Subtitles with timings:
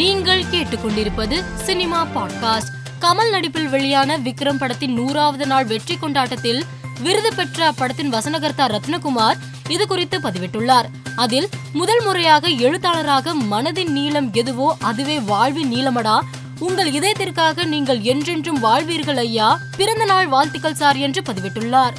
[0.00, 2.70] நீங்கள் கேட்டுக்கொண்டிருப்பது cinema podcast.
[3.00, 6.64] Kamal நடிப்பில் வெளியான விக்ரம் படத்தின் நூறாவது நாள் வெற்றி கொண்டாட்டத்தில்
[7.02, 10.84] விருது பெற்ற அப்படத்தின் வசனகர்த்தா ரத்னகுமார் இது குறித்து பதிவிட்டுள்ளார்.
[11.16, 16.20] அதில் முதல் முறையாக எழுத்தாளராக மனதின் நீளம் எதுவோ அதுவே வாழ்வின் நீளமடா.
[16.58, 19.58] உங்கள் இதயத்திற்காக நீங்கள் என்றென்றும் வாழ்வீர்கள் ஐயா.
[19.76, 21.92] பிறந்த நாள் வாழ்த்துக்கள் சார் என்று பதிவிட்டுள்ளார்.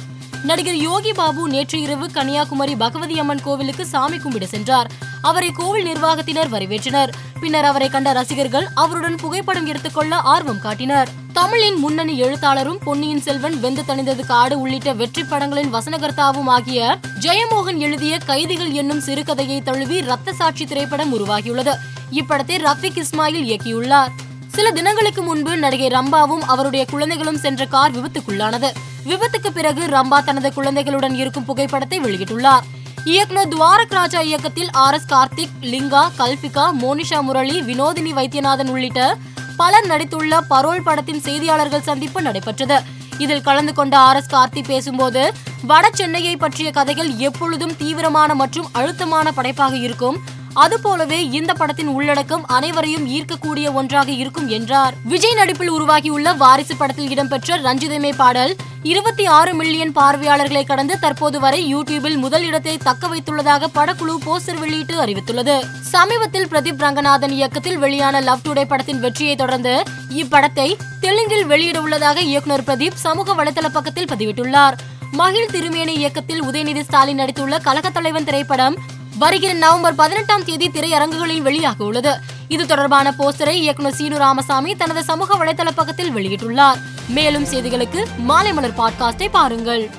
[0.44, 4.90] நடிகர் யோகி பாபு நேற்று இரவு கன்னியாகுமரி பகவதி அம்மன் கோவிலுக்கு சாமி கும்பிட சென்றார்.
[5.22, 7.10] அவரை கோவில் நிர்வாகத்தினர் வரவேற்றனர்.
[7.40, 11.08] பின்னர் அவரை கண்ட ரசிகர்கள் அவருடன் புகைப்படம் எடுத்துக்கொள்ள ஆர்வம் காட்டினர்.
[11.32, 18.18] தமிழின் முன்னணி எழுத்தாளரும் பொன்னியின் செல்வன் வெந்து தணிந்தது காடு உள்ளிட்ட வெற்றி படங்களின் வசனகர்த்தாவும் ஆகிய ஜெயமோகன் எழுதிய
[18.18, 21.74] கைதிகள் என்னும் சிறுகதையை தழுவி ரத்த சாட்சி திரைப்படம் உருவாகியுள்ளது.
[22.12, 24.08] இப்படத்தை ரஃபிக் இஸ்மாயில் இயக்கியுள்ளார்.
[24.54, 28.68] சில தினங்களுக்கு முன்பு நடிகை ரம்பாவும் அவருடைய குழந்தைகளும் சென்ற கார் விபத்துக்குள்ளானது.
[29.06, 32.64] விபத்துக்கு பிறகு ரம்பா தனது குழந்தைகளுடன் இருக்கும் புகைப்படத்தை வெளியிட்டுள்ளார்.
[33.04, 39.16] இயக்குனர் துவாரக் ராஜா இயக்கத்தில் ஆர் எஸ் கார்த்திக் லிங்கா கல்பிகா மோனிஷா முரளி வினோதினி வைத்தியநாதன் உள்ளிட்ட
[39.56, 42.82] பலர் நடித்துள்ள பரோல் படத்தின் செய்தியாளர்கள் சந்திப்பு நடைபெற்றது.
[43.18, 45.32] இதில் கலந்து கொண்ட ஆர் எஸ் கார்த்திக் பேசும்போது
[45.66, 50.16] வட சென்னையை பற்றிய கதைகள் எப்பொழுதும் தீவிரமான மற்றும் அழுத்தமான படைப்பாக இருக்கும்.
[50.54, 54.94] அதுபோலவே இந்த படத்தின் உள்ளடக்கம் அனைவரையும் ஈர்க்கக்கூடிய ஒன்றாக இருக்கும் என்றார்.
[55.04, 61.74] விஜய் நடிப்பில் உருவாகியுள்ள வாரிசு படத்தில் இடம்பெற்ற ரஞ்சிதமே பாடல் இருபத்தி ஆறு மில்லியன் பார்வையாளர்களை கடந்து தற்போது வரை
[61.74, 65.64] யூடியூபில் முதல் இடத்தை தக்க வைத்துள்ளதாக படக்குழு போஸ்டர் வெளியிட்டு அறிவித்துள்ளது.
[65.80, 72.62] சமீபத்தில் பிரதீப் ரங்கநாதன் இயக்கத்தில் வெளியான லவ் டுடே படத்தின் வெற்றியை தொடர்ந்து இப்படத்தை தெலுங்கில் வெளியிட உள்ளதாக இயக்குனர்
[72.62, 74.72] பிரதீப் சமூக வலைதள பக்கத்தில் பதிவிட்டுள்ளார்.
[75.10, 78.76] மகிழ் திருமேனி இயக்கத்தில் உதயநிதி ஸ்டாலின் நடித்துள்ள கழகத் தலைவன் திரைப்படம்
[79.18, 82.20] வருகிற நவம்பர் பதினெட்டாம் தேதி திரையரங்குகளில் வெளியாக உள்ளது.
[82.48, 86.80] இது தொடர்பான போஸ்டரை இயக்குனர் சீனு ராமசாமி தனது சமூக வலைதள பக்கத்தில் வெளியிட்டுள்ளார்.
[87.08, 89.90] மேலும் செய்திகளுக்கு மாலை மலர் பாட்காஸ்டை பாருங்கள்.